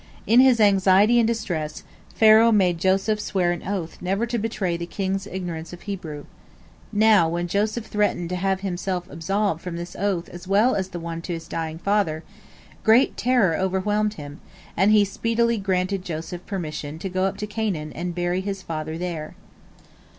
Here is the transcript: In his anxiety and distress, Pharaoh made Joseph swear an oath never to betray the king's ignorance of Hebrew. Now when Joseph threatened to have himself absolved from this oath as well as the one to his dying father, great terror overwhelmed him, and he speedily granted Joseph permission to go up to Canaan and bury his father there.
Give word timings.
In 0.25 0.39
his 0.39 0.59
anxiety 0.59 1.19
and 1.19 1.27
distress, 1.27 1.83
Pharaoh 2.15 2.51
made 2.51 2.79
Joseph 2.79 3.19
swear 3.19 3.51
an 3.51 3.61
oath 3.61 4.01
never 4.01 4.25
to 4.25 4.39
betray 4.39 4.75
the 4.75 4.87
king's 4.87 5.27
ignorance 5.27 5.73
of 5.73 5.83
Hebrew. 5.83 6.25
Now 6.91 7.29
when 7.29 7.47
Joseph 7.47 7.85
threatened 7.85 8.29
to 8.29 8.35
have 8.35 8.61
himself 8.61 9.07
absolved 9.11 9.61
from 9.61 9.75
this 9.77 9.95
oath 9.95 10.27
as 10.29 10.47
well 10.47 10.73
as 10.73 10.87
the 10.89 10.99
one 10.99 11.21
to 11.21 11.33
his 11.33 11.47
dying 11.47 11.77
father, 11.77 12.23
great 12.83 13.15
terror 13.15 13.55
overwhelmed 13.55 14.15
him, 14.15 14.41
and 14.75 14.91
he 14.91 15.05
speedily 15.05 15.59
granted 15.59 16.03
Joseph 16.03 16.47
permission 16.47 16.97
to 16.97 17.07
go 17.07 17.25
up 17.25 17.37
to 17.37 17.45
Canaan 17.45 17.91
and 17.93 18.15
bury 18.15 18.41
his 18.41 18.63
father 18.63 18.97
there. 18.97 19.35